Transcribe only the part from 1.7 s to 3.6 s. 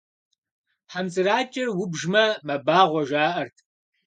убжмэ, мэбагъуэ, жаӏэрт.